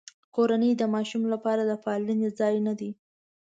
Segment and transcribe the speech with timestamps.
[0.35, 2.91] کورنۍ د ماشوم لپاره د پالنې ځای نه دی.